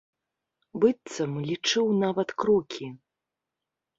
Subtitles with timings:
[0.83, 2.85] Быццам лічыў нават крокі.